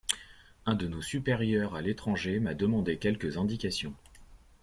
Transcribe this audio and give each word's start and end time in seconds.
Un 0.65 0.73
de 0.73 0.87
nos 0.87 1.03
supérieurs 1.03 1.75
à 1.75 1.81
l'étranger 1.83 2.39
m'a 2.39 2.55
demandé 2.55 2.97
quelques 2.97 3.37
indications. 3.37 3.93